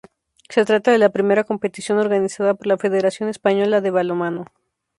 [0.49, 4.45] Se trata de la primera competición organizada por la Federación Española de Balonmano.